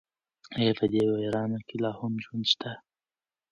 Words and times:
ایا 0.57 0.71
په 0.79 0.85
دې 0.91 1.01
ویرانه 1.11 1.59
کې 1.67 1.75
لا 1.83 1.91
هم 1.99 2.13
ژوند 2.23 2.45
شته؟ 2.51 2.71